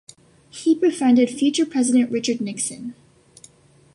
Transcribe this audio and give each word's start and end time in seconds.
He 0.49 0.73
befriended 0.73 1.29
future 1.29 1.63
President 1.63 2.09
Richard 2.09 2.41
Nixon. 2.41 2.95